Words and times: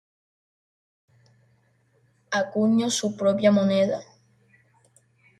Acuñó 2.31 2.89
su 2.89 3.15
propia 3.15 3.51
moneda. 3.51 4.01